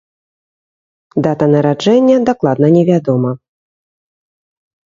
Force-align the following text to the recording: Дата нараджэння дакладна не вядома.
Дата 1.27 1.45
нараджэння 1.55 2.17
дакладна 2.31 2.67
не 2.77 2.81
вядома. 2.91 3.31